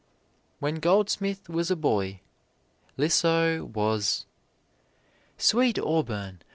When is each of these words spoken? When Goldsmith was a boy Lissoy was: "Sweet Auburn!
When 0.57 0.79
Goldsmith 0.79 1.47
was 1.47 1.69
a 1.69 1.75
boy 1.75 2.21
Lissoy 2.97 3.61
was: 3.61 4.25
"Sweet 5.37 5.77
Auburn! 5.77 6.41